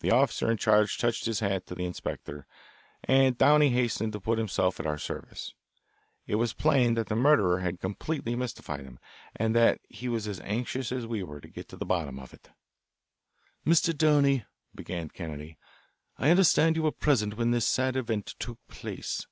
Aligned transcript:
The 0.00 0.10
officer 0.10 0.50
in 0.50 0.58
charge 0.58 0.98
touched 0.98 1.24
his 1.24 1.40
hat 1.40 1.64
to 1.64 1.74
the 1.74 1.86
inspector, 1.86 2.46
and 3.02 3.38
Downey 3.38 3.70
hastened 3.70 4.12
to 4.12 4.20
put 4.20 4.36
himself 4.36 4.78
at 4.78 4.86
our 4.86 4.98
service. 4.98 5.54
It 6.26 6.34
was 6.34 6.52
plain 6.52 6.92
that 6.92 7.06
the 7.06 7.16
murder 7.16 7.60
had 7.60 7.80
completely 7.80 8.36
mystified 8.36 8.80
him, 8.84 8.98
and 9.34 9.56
that 9.56 9.80
he 9.88 10.10
was 10.10 10.28
as 10.28 10.40
anxious 10.40 10.92
as 10.92 11.06
we 11.06 11.22
were 11.22 11.40
to 11.40 11.48
get 11.48 11.72
at 11.72 11.78
the 11.78 11.86
bottom 11.86 12.18
of 12.18 12.34
it. 12.34 12.50
"Mr. 13.66 13.96
Downey," 13.96 14.44
began 14.74 15.08
Kennedy, 15.08 15.56
"I 16.18 16.28
understand 16.28 16.76
you 16.76 16.82
were 16.82 16.92
present 16.92 17.38
when 17.38 17.50
this 17.50 17.66
sad 17.66 17.96
event 17.96 18.34
took 18.38 18.58
place." 18.68 19.26